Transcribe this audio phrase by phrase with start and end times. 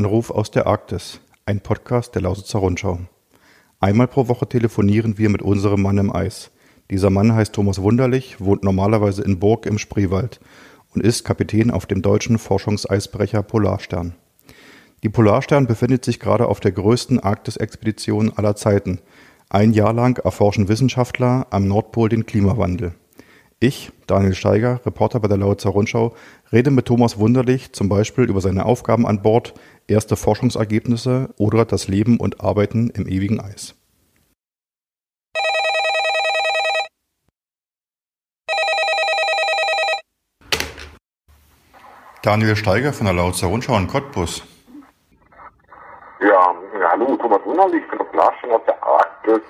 [0.00, 3.00] Anruf aus der Arktis, ein Podcast der Lausitzer Rundschau.
[3.80, 6.52] Einmal pro Woche telefonieren wir mit unserem Mann im Eis.
[6.90, 10.40] Dieser Mann heißt Thomas Wunderlich, wohnt normalerweise in Burg im Spreewald
[10.94, 14.14] und ist Kapitän auf dem deutschen Forschungseisbrecher Polarstern.
[15.02, 19.00] Die Polarstern befindet sich gerade auf der größten Arktis-Expedition aller Zeiten.
[19.50, 22.94] Ein Jahr lang erforschen Wissenschaftler am Nordpol den Klimawandel.
[23.62, 26.14] Ich, Daniel Steiger, Reporter bei der Lausitzer Rundschau,
[26.50, 29.52] rede mit Thomas Wunderlich zum Beispiel über seine Aufgaben an Bord,
[29.90, 33.74] erste Forschungsergebnisse oder das Leben und Arbeiten im ewigen Eis.
[42.22, 44.42] Daniel Steiger von der Lausitzer Rundschau in Cottbus.
[46.20, 49.40] Ja, ja hallo, Thomas Wunderlich der Flaschen aus der Arktis.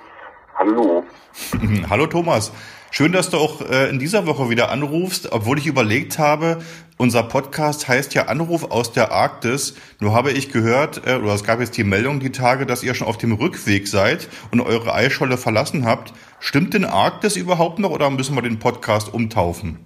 [0.60, 1.04] Hallo.
[1.90, 2.52] hallo Thomas.
[2.90, 6.58] Schön, dass du auch äh, in dieser Woche wieder anrufst, obwohl ich überlegt habe,
[6.98, 9.74] unser Podcast heißt ja Anruf aus der Arktis.
[10.00, 12.92] Nur habe ich gehört, äh, oder es gab jetzt die Meldung die Tage, dass ihr
[12.92, 16.12] schon auf dem Rückweg seid und eure Eisscholle verlassen habt.
[16.40, 19.82] Stimmt denn Arktis überhaupt noch oder müssen wir den Podcast umtaufen?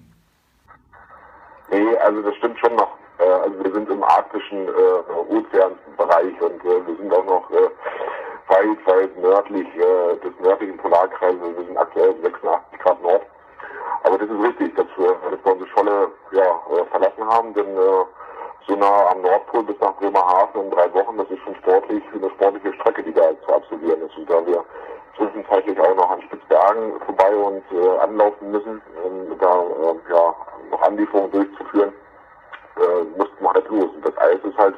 [1.70, 2.98] Nee, also das stimmt schon noch.
[3.20, 4.66] Äh, also wir sind im arktischen
[5.28, 7.48] Ozeanbereich und wir sind auch noch
[8.64, 11.40] weit, weit nördlich äh, des nördlichen Polarkreises.
[11.56, 13.22] Wir sind aktuell 86 Grad Nord.
[14.04, 17.76] Aber das ist richtig, dass wir, dass wir unsere Scholle ja, äh, verlassen haben, denn
[17.76, 18.04] äh,
[18.66, 22.30] so nah am Nordpol bis nach Bremerhaven in drei Wochen, das ist schon sportlich, eine
[22.30, 24.16] sportliche Strecke, die da zu absolvieren ist.
[24.16, 24.64] Und da wir
[25.16, 30.34] zwischenzeitlich auch noch an Spitzbergen vorbei und äh, anlaufen müssen, um da äh, ja,
[30.70, 31.92] noch Anlieferungen durchzuführen,
[32.76, 33.90] äh, mussten wir halt los.
[33.94, 34.74] Und das Eis ist halt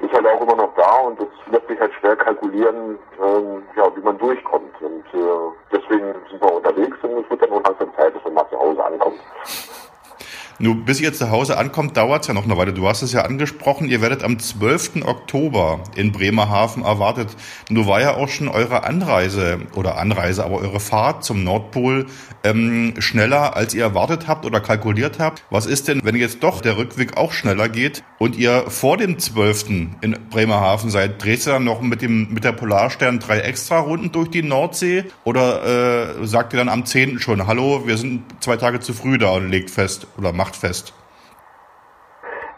[0.00, 3.90] ist halt auch immer noch da und das lässt sich halt schwer kalkulieren, ähm, ja,
[3.96, 4.74] wie man durchkommt.
[4.80, 8.34] Und äh, deswegen sind wir unterwegs und es wird dann nur langsam Zeit, dass man
[8.34, 9.20] mal zu Hause ankommt.
[10.60, 12.72] Nur bis ihr zu Hause ankommt, dauert es ja noch eine Weile.
[12.72, 15.04] Du hast es ja angesprochen, ihr werdet am 12.
[15.06, 17.28] Oktober in Bremerhaven erwartet.
[17.70, 22.06] Nur war ja auch schon eure Anreise oder Anreise, aber eure Fahrt zum Nordpol
[22.42, 25.44] ähm, schneller, als ihr erwartet habt oder kalkuliert habt.
[25.48, 29.18] Was ist denn, wenn jetzt doch der Rückweg auch schneller geht und ihr vor dem
[29.18, 29.70] 12.
[30.00, 31.22] in Bremerhaven seid?
[31.22, 35.04] Drehst du dann noch mit, dem, mit der Polarstern drei extra Runden durch die Nordsee?
[35.24, 37.18] Oder äh, sagt ihr dann am 10.
[37.20, 40.92] schon, hallo, wir sind zwei Tage zu früh da und legt fest oder macht fest?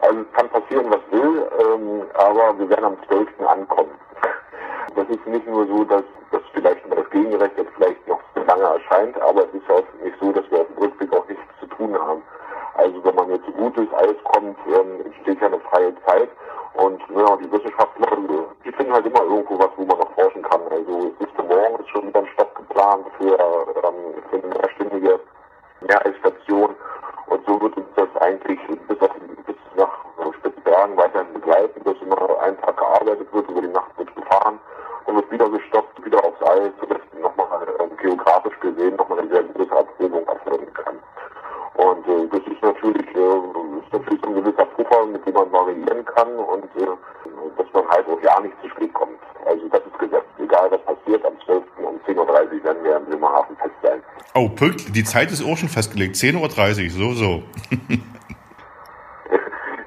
[0.01, 3.29] Also es kann passieren, was will, ähm, aber wir werden am 12.
[3.47, 3.91] ankommen.
[4.97, 8.63] Das ist nicht nur so, dass das vielleicht über das Gegenrecht jetzt vielleicht noch lange
[8.63, 11.67] erscheint, aber es ist auch nicht so, dass wir auf dem Rückweg auch nichts zu
[11.67, 12.23] tun haben.
[12.81, 16.31] Also wenn man jetzt gut durchs Eis kommt, ähm, entsteht ja eine freie Zeit.
[16.75, 18.07] Und ja, die Wissenschaftler,
[18.65, 20.63] die finden halt immer irgendwo was, wo man noch forschen kann.
[20.71, 25.21] Also für morgen ist schon wieder ein Stopp geplant für, ähm, für eine mehrstündige
[25.83, 26.75] Meereisstation
[27.27, 28.59] und so wird uns das eigentlich
[28.89, 29.11] bis, auf,
[29.47, 30.05] bis nach
[30.39, 34.59] Spitzbergen weiterhin begleiten, dass immer einen Tag gearbeitet wird, über die Nacht wird gefahren.
[35.05, 36.00] Und wird wieder gestoppt,
[54.41, 54.91] Oh, pünktlich.
[54.93, 56.17] Die Zeit ist auch schon festgelegt.
[56.17, 57.43] 10.30 Uhr, so, so.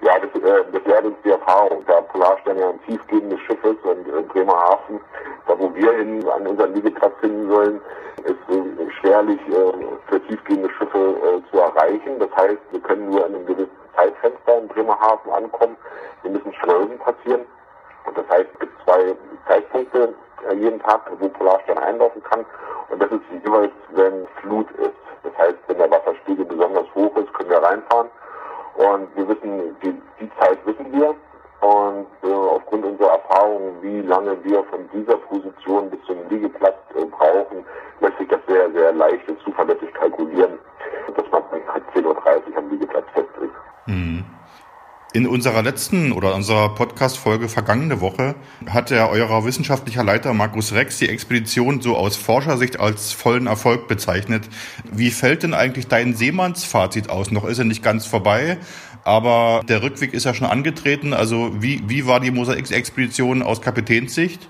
[0.06, 1.84] ja, das, äh, das lehrt uns die Erfahrung.
[1.88, 5.00] Da Polarstern ja ein tiefgehendes Schiff ist und in Bremerhaven,
[5.48, 7.82] da wo wir hin an unseren Liegeplatz finden sollen,
[8.18, 9.74] ist äh, schwerlich äh,
[10.08, 12.20] für tiefgehende Schiffe äh, zu erreichen.
[12.20, 15.76] Das heißt, wir können nur in einem gewissen Zeitfenster in Bremerhaven ankommen.
[16.22, 17.42] Wir müssen Schleusen passieren.
[18.06, 19.16] Und das heißt, es gibt zwei
[19.48, 20.14] Zeitpunkte
[20.54, 22.46] jeden Tag, wo Polarstern einlaufen kann.
[22.90, 24.94] Und das ist jeweils, wenn Flut ist.
[25.24, 26.03] Das heißt, wenn der Wasserspiegel
[45.44, 48.36] unserer letzten oder unserer Podcast-Folge vergangene Woche
[48.66, 53.90] hat der eurer wissenschaftlicher Leiter Markus Rex die Expedition so aus Forschersicht als vollen Erfolg
[53.90, 54.48] bezeichnet.
[54.90, 57.30] Wie fällt denn eigentlich dein Seemannsfazit aus?
[57.32, 58.58] Noch ist er nicht ganz vorbei,
[59.04, 61.14] aber der Rückweg ist ja schon angetreten.
[61.14, 64.48] Also wie, wie war die Mosaik-Expedition aus Kapitänssicht?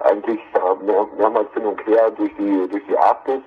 [0.00, 3.40] Eigentlich äh, mehr, mehrmals hin und her durch die, durch die Arktis,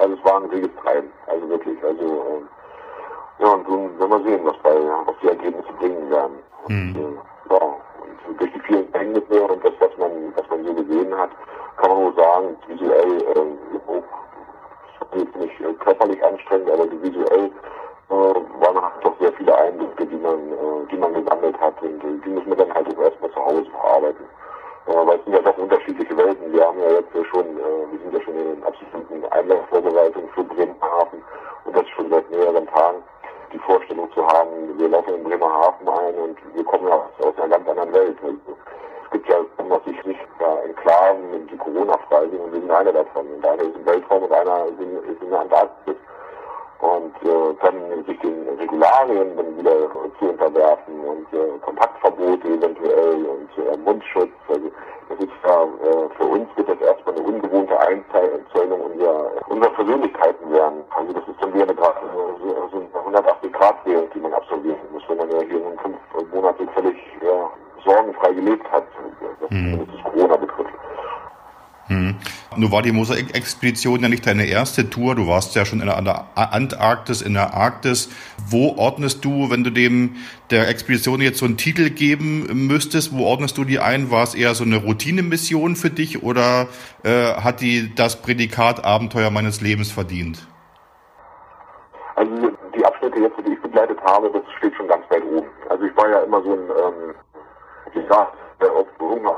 [0.00, 4.30] also es war ein reges Treiben, also wirklich, also äh, ja und nun werden wir
[4.30, 4.74] sehen, was bei
[5.06, 6.38] was die Ergebnisse bringen werden.
[6.68, 6.88] Mhm.
[6.88, 7.62] Und, äh, ja,
[8.28, 11.30] und durch die vielen Kenntnisse und das, was man, was man so gesehen hat,
[11.76, 17.50] kann man nur sagen, visuell äh, auch jetzt nicht äh, körperlich anstrengend, aber visuell
[18.10, 22.02] äh, waren halt doch sehr viele Eindrücke, die man, äh, die man gesammelt hat und
[22.04, 24.24] äh, die muss man dann halt auch erstmal zu Hause verarbeiten.
[24.86, 26.49] Äh, weil es sind ja doch unterschiedliche Welten.
[53.90, 54.04] Und
[72.70, 75.14] War die Mosaik-Expedition ja nicht deine erste Tour.
[75.14, 78.10] Du warst ja schon in der Antarktis, in der Arktis.
[78.48, 80.16] Wo ordnest du, wenn du dem
[80.50, 84.10] der Expedition jetzt so einen Titel geben müsstest, wo ordnest du die ein?
[84.10, 86.68] War es eher so eine Routinemission für dich oder
[87.02, 90.46] äh, hat die das Prädikat Abenteuer meines Lebens verdient?
[92.14, 95.48] Also die Abschnitte jetzt, die ich begleitet habe, das steht schon ganz weit oben.
[95.68, 97.14] Also ich war ja immer so ein, ähm,
[97.92, 99.34] wie gesagt, der auf Hunger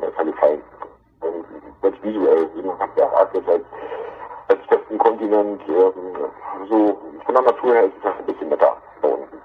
[0.00, 0.60] besser gefallen
[1.80, 2.48] selbst visuell.
[2.64, 3.64] Man hat ja Arktis als,
[4.48, 6.16] als festen Kontinent, ähm,
[6.68, 9.38] so von der Natur her ist es halt ein bisschen netter da unten.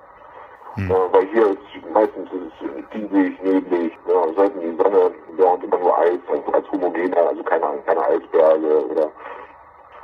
[0.76, 0.92] Hm.
[0.92, 5.64] Äh, weil hier ist meistens ist es diesig, neblig, ja, selten die Sonne, ja, und
[5.64, 9.10] immer nur Eis, also als homogener, also keine, keine Eisberge oder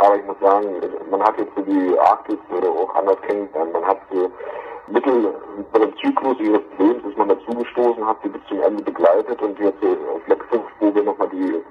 [0.03, 0.67] aber ich muss sagen,
[1.09, 3.71] man hat jetzt so die Arktis oder auch anders kennengelernt.
[3.71, 4.29] Man hat so
[4.87, 5.33] Mittel
[5.71, 9.57] bei dem Zyklus ihres Lebens, das man dazugestoßen hat, die bis zum Ende begleitet und
[9.59, 11.61] jetzt auf Fleck 5, wo wir nochmal die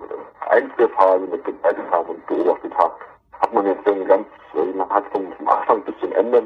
[0.48, 2.94] Einzelphase mit begleitet haben und beobachtet haben,
[3.40, 4.26] hat man jetzt dann ganz,
[4.74, 6.38] man hat vom, Anfang bis zum Ende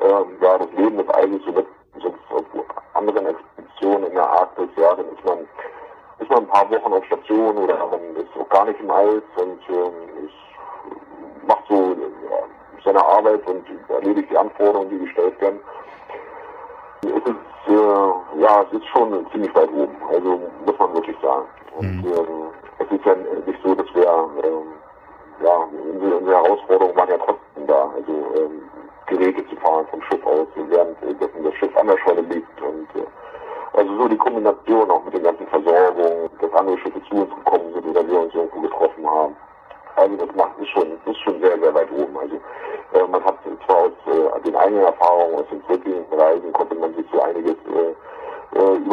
[0.00, 1.66] äh, ja, das Leben des Eises so mit
[2.00, 2.44] sonst auf
[2.94, 5.38] anderen Expeditionen in der Arktis, ja, dann ist man
[6.18, 9.22] ist man ein paar Wochen auf Station oder man ist auch gar nicht im Eis
[9.36, 11.96] und ähm, ist, macht so
[12.30, 15.60] ja, seine Arbeit und erledigt die Anforderungen, die gestellt werden.
[17.68, 21.46] Äh, ja, es ist schon ziemlich weit oben, also muss man wirklich sagen.
[21.76, 22.12] Und mhm.
[22.12, 22.17] ähm,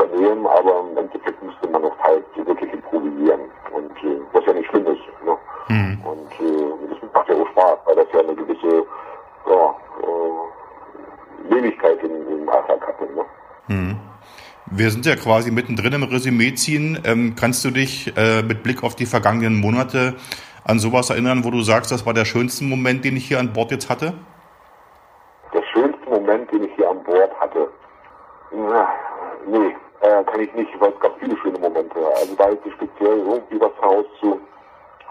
[0.06, 3.42] übernehmen, aber im Endeffekt müsste man noch halt wirklich improvisieren.
[3.72, 5.02] Und äh, was ja nicht schlimm ist.
[5.26, 5.38] Ne?
[5.70, 6.02] Mhm.
[6.06, 8.86] Und äh, das macht ja auch Spaß, weil das ja eine gewisse
[9.50, 13.04] ja, äh, Lebendigkeit im, im Alltag hatte.
[13.14, 13.26] Ne?
[13.68, 13.96] Mhm.
[14.72, 17.00] Wir sind ja quasi mittendrin im Resümee ziehen.
[17.06, 20.16] Ähm, kannst du dich äh, mit Blick auf die vergangenen Monate
[20.64, 23.54] an sowas erinnern, wo du sagst, das war der schönste Moment, den ich hier an
[23.54, 24.14] Bord jetzt hatte?
[25.54, 27.70] Der schönste Moment, den ich hier an Bord hatte?
[28.52, 28.88] Na,
[29.48, 29.76] nee,
[30.20, 32.00] äh, kann ich nicht, weil es gab viele schöne Momente.
[32.16, 34.40] Also da ist speziell irgendwie was herauszu,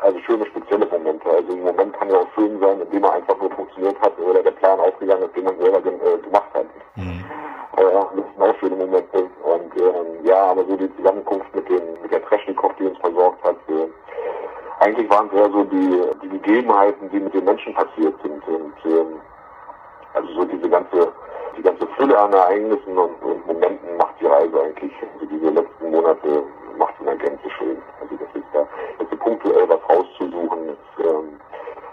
[0.01, 1.29] also schöne spezielle Momente.
[1.29, 4.43] Also ein Moment kann ja auch schön sein, indem er einfach nur funktioniert hat oder
[4.43, 6.67] der Plan aufgegangen ist, den man selber äh, gemacht hat.
[6.97, 7.25] Mhm.
[7.77, 9.19] Äh, das sind auch schöne Momente.
[9.19, 13.43] Und ähm, ja, aber so die Zusammenkunft mit, den, mit der Treschnikow, die uns versorgt
[13.45, 13.89] hat, äh,
[14.81, 18.47] eigentlich waren es eher so die, die Gegebenheiten, die mit den Menschen passiert sind.
[18.47, 19.21] Und ähm,
[20.15, 21.13] also so diese ganze,
[21.57, 23.44] die ganze Fülle an Ereignissen und, und
[24.35, 26.43] Reise eigentlich, also diese letzten Monate
[26.79, 27.77] macht in der Gänze schön.
[28.01, 28.67] Also das ist da,
[28.99, 31.41] jetzt punktuell was rauszusuchen, ist, ähm,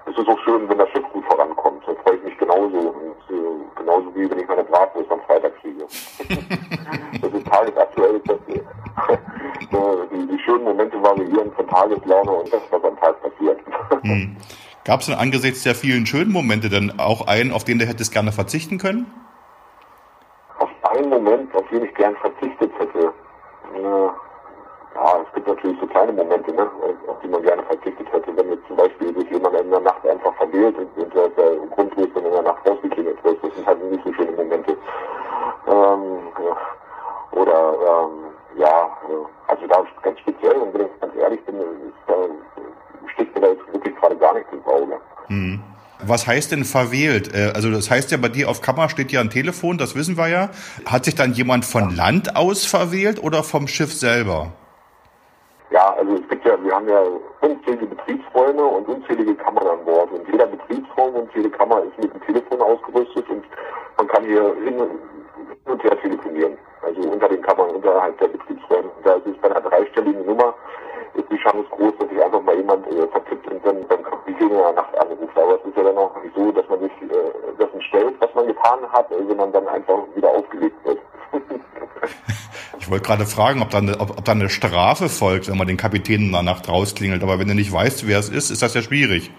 [0.05, 1.83] es ist auch schön, wenn das Schiff gut vorankommt.
[1.85, 2.77] Da freue ich mich genauso.
[2.77, 5.85] Und, äh, genauso wie wenn ich meine Bratwurst am Freitag kriege.
[7.21, 8.21] das ist tagesaktuell.
[8.25, 8.61] Das, äh,
[10.11, 13.59] die, die schönen Momente Momente variieren von Tageslaune und das, was am Tag passiert.
[14.01, 14.35] Hm.
[14.83, 18.11] Gab es denn angesichts der vielen schönen Momente denn auch einen, auf den du hättest
[18.11, 19.05] gerne verzichten können?
[21.01, 23.11] Einen Moment, auf den ich gern verzichtet hätte.
[23.81, 24.15] Ja,
[25.25, 26.69] es gibt natürlich so kleine Momente, ne,
[27.07, 28.37] auf die man gerne verzichtet hätte.
[28.37, 31.55] Wenn jetzt zum Beispiel sich jemand in der Nacht einfach verwählt und, und der, der
[31.73, 34.77] grundlos in der Nacht rausgeklingelt wird, das sind halt nicht so schöne Momente.
[35.67, 36.19] Ähm.
[37.31, 38.89] Oder, ähm, ja,
[39.47, 41.65] also da ganz speziell, und wenn ich ganz ehrlich bin, ist,
[42.05, 42.13] da,
[43.13, 44.99] steht mir da jetzt wirklich gerade gar nichts ins Auge.
[45.27, 45.63] Hm.
[46.05, 47.33] Was heißt denn verwählt?
[47.33, 50.17] Äh, also das heißt ja, bei dir auf Kammer steht ja ein Telefon, das wissen
[50.17, 50.49] wir ja.
[50.85, 54.51] Hat sich dann jemand von Land aus verwählt oder vom Schiff selber?
[55.71, 57.01] Ja, also es gibt ja, wir haben ja
[57.39, 60.11] unzählige Betriebsräume und unzählige Kammern an Bord.
[60.11, 63.45] Und jeder Betriebsraum und jede Kammer ist mit einem Telefon ausgerüstet und
[63.97, 64.75] man kann hier hin
[65.65, 66.57] und her telefonieren.
[66.81, 68.89] Also unter den Kammern, unterhalb der Betriebsräume.
[69.03, 70.53] Da ist es bei einer dreistelligen Nummer,
[71.13, 74.00] ist die Chance groß, dass sich einfach mal jemand äh, vertippt und dann beim
[74.41, 75.37] In der Nacht anruft.
[75.37, 78.33] Aber es ist ja dann auch nicht so, dass man sich äh, dessen stellt, was
[78.33, 80.99] man getan hat, sondern dann einfach wieder aufgelegt wird.
[82.79, 85.67] Ich wollte gerade fragen, ob da, eine, ob, ob da eine Strafe folgt, wenn man
[85.67, 87.21] den Kapitän in der Nacht rausklingelt.
[87.21, 89.31] Aber wenn du nicht weißt, wer es ist, ist das ja schwierig.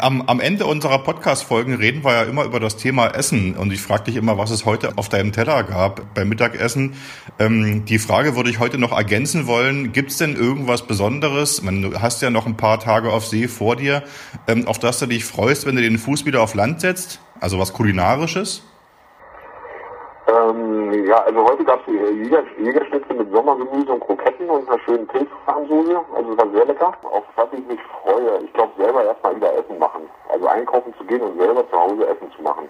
[0.00, 3.80] Am, am Ende unserer Podcast-Folgen reden wir ja immer über das Thema Essen und ich
[3.80, 6.94] frage dich immer, was es heute auf deinem Teller gab beim Mittagessen.
[7.40, 9.92] Ähm, die Frage würde ich heute noch ergänzen wollen.
[9.92, 11.62] Gibt es denn irgendwas Besonderes?
[11.62, 14.04] Man, du hast ja noch ein paar Tage auf See vor dir,
[14.46, 17.20] ähm, auf das du dich freust, wenn du den Fuß wieder auf Land setzt?
[17.40, 18.62] Also was Kulinarisches?
[20.78, 25.06] Ähm, ja, also heute gab es Jäger, Jägerschnitzel mit Sommergemüse und Kroketten und einer schönen
[25.08, 26.00] Pilzfarmsoße.
[26.14, 26.92] Also es war sehr lecker.
[27.02, 30.02] Auf was ich mich freue, ich glaube selber erstmal wieder Essen machen.
[30.28, 32.68] Also einkaufen zu gehen und selber zu Hause Essen zu machen.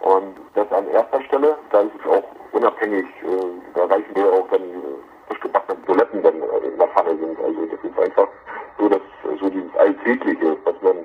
[0.00, 4.48] Und das an erster Stelle, da ist es auch unabhängig, äh, da reichen mir auch
[4.50, 7.38] dann äh, frisch gebackene Buletten dann äh, in der Pfanne sind.
[7.40, 8.28] Also das ist einfach
[8.78, 9.00] so, dass
[9.40, 10.96] so dieses Alltägliche, was man,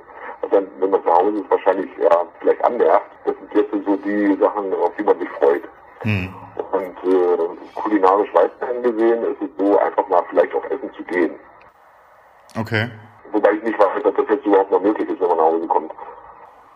[0.42, 3.12] was dann, wenn man zu Hause ist, wahrscheinlich ja vielleicht anmerkt.
[3.26, 5.64] Das sind jetzt so die Sachen, auf die man sich freut.
[6.02, 6.34] Hm.
[6.72, 7.38] Und äh,
[7.76, 11.32] kulinarisch weiterhin gesehen ist es so, einfach mal vielleicht auf Essen zu gehen.
[12.56, 12.90] Okay.
[13.32, 15.68] Wobei ich nicht weiß, ob das jetzt überhaupt noch möglich ist, wenn man nach Hause
[15.68, 15.92] kommt.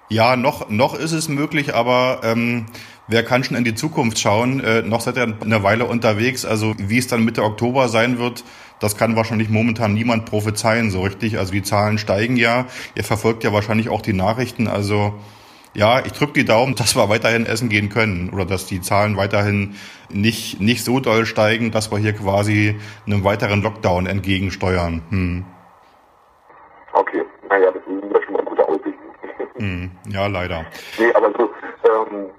[0.10, 2.66] Ja, noch, noch ist es möglich, aber ähm,
[3.08, 4.60] wer kann schon in die Zukunft schauen?
[4.60, 6.46] Äh, noch seid ihr eine Weile unterwegs.
[6.46, 8.44] Also wie es dann Mitte Oktober sein wird,
[8.82, 11.38] das kann wahrscheinlich momentan niemand prophezeien so richtig.
[11.38, 12.66] Also die Zahlen steigen ja.
[12.96, 14.68] Ihr verfolgt ja wahrscheinlich auch die Nachrichten.
[14.68, 15.14] Also
[15.74, 19.18] ja, ich drücke die Daumen, dass wir weiterhin essen gehen können oder dass die Zahlen
[19.18, 19.76] weiterhin
[20.10, 25.02] nicht, nicht so doll steigen, dass wir hier quasi einem weiteren Lockdown entgegensteuern.
[25.10, 25.46] Hm.
[26.94, 28.92] Okay, naja, das sind ja schon mal gute Aussichten.
[29.58, 29.92] Hm.
[30.10, 30.66] Ja, leider.
[30.98, 31.44] Nee, aber so,
[31.86, 32.32] ähm,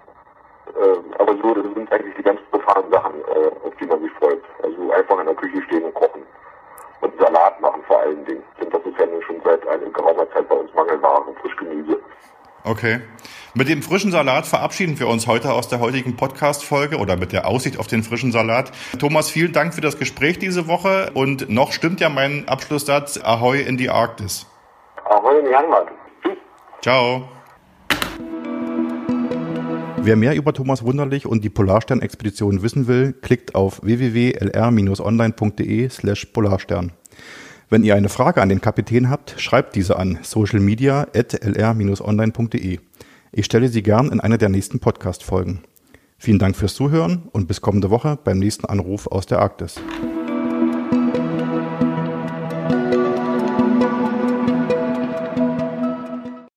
[0.75, 4.11] äh, aber so, das sind eigentlich die ganz profanen Sachen, äh, auf die man sich
[4.19, 4.43] freut.
[4.63, 6.23] Also einfach in der Küche stehen und kochen.
[7.01, 8.43] Und Salat machen vor allen Dingen.
[8.61, 11.32] Denn das ist ja schon seit einer geraumer Zeit bei uns Mangelware.
[12.65, 13.01] Okay.
[13.55, 17.47] Mit dem frischen Salat verabschieden wir uns heute aus der heutigen Podcast-Folge oder mit der
[17.47, 18.73] Aussicht auf den frischen Salat.
[18.99, 23.61] Thomas, vielen Dank für das Gespräch diese Woche und noch stimmt ja mein Abschlusssatz Ahoi
[23.61, 24.47] in die Arktis.
[25.05, 25.89] Ahoi in die Heimat.
[26.23, 26.39] Tschüss.
[26.81, 27.29] Ciao.
[29.99, 36.93] Wer mehr über Thomas Wunderlich und die Polarstern-Expedition wissen will, klickt auf www.lr-online.de slash Polarstern.
[37.73, 42.81] Wenn ihr eine Frage an den Kapitän habt, schreibt diese an socialmedia.lr-online.de.
[43.33, 45.61] Ich stelle sie gern in einer der nächsten Podcast-Folgen.
[46.19, 49.81] Vielen Dank fürs Zuhören und bis kommende Woche beim nächsten Anruf aus der Arktis.